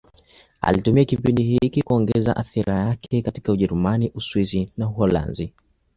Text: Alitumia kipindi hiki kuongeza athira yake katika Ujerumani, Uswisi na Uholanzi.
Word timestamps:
Alitumia 0.61 1.05
kipindi 1.05 1.43
hiki 1.43 1.81
kuongeza 1.81 2.35
athira 2.35 2.75
yake 2.79 3.21
katika 3.21 3.51
Ujerumani, 3.51 4.11
Uswisi 4.15 4.71
na 4.77 4.89
Uholanzi. 4.89 5.53